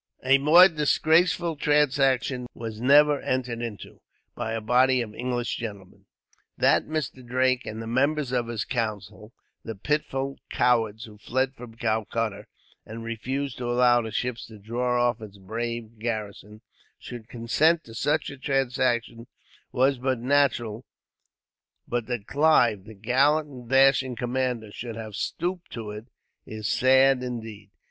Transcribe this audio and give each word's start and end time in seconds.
A 0.23 0.39
more 0.39 0.67
disgraceful 0.67 1.55
transaction 1.55 2.47
was 2.55 2.81
never 2.81 3.19
entered 3.19 3.61
into, 3.61 4.01
by 4.33 4.53
a 4.53 4.59
body 4.59 4.99
of 5.03 5.13
English 5.13 5.57
gentlemen. 5.57 6.07
That 6.57 6.87
Mr. 6.87 7.23
Drake 7.23 7.67
and 7.67 7.79
the 7.79 7.85
members 7.85 8.31
of 8.31 8.47
his 8.47 8.65
council, 8.65 9.31
the 9.63 9.75
pitiful 9.75 10.39
cowards 10.49 11.03
who 11.05 11.19
fled 11.19 11.53
from 11.53 11.75
Calcutta, 11.75 12.45
and 12.83 13.03
refused 13.03 13.59
to 13.59 13.69
allow 13.69 14.01
the 14.01 14.09
ships 14.09 14.47
to 14.47 14.57
draw 14.57 15.07
off 15.07 15.21
its 15.21 15.37
brave 15.37 15.99
garrison, 15.99 16.61
should 16.97 17.29
consent 17.29 17.83
to 17.83 17.93
such 17.93 18.31
a 18.31 18.39
transaction 18.39 19.27
was 19.71 19.99
but 19.99 20.17
natural; 20.17 20.83
but 21.87 22.07
that 22.07 22.25
Clive, 22.25 22.85
the 22.85 22.95
gallant 22.95 23.47
and 23.47 23.69
dashing 23.69 24.15
commander, 24.15 24.71
should 24.71 24.95
have 24.95 25.13
stooped 25.15 25.71
to 25.73 25.91
it, 25.91 26.07
is 26.47 26.67
sad, 26.67 27.21
indeed. 27.21 27.69